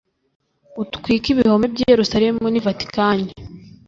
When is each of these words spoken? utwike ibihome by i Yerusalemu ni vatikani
utwike 0.81 1.27
ibihome 1.31 1.65
by 1.73 1.79
i 1.83 1.89
Yerusalemu 1.91 2.43
ni 2.49 2.59
vatikani 2.67 3.27